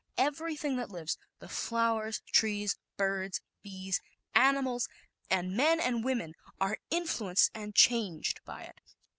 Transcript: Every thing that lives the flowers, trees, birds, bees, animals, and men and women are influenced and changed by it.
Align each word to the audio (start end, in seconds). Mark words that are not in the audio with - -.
Every 0.17 0.55
thing 0.55 0.77
that 0.77 0.89
lives 0.89 1.19
the 1.37 1.47
flowers, 1.47 2.21
trees, 2.33 2.75
birds, 2.97 3.39
bees, 3.61 4.01
animals, 4.33 4.89
and 5.29 5.55
men 5.55 5.79
and 5.79 6.03
women 6.03 6.33
are 6.59 6.79
influenced 6.89 7.51
and 7.53 7.75
changed 7.75 8.41
by 8.43 8.63
it. 8.63 8.81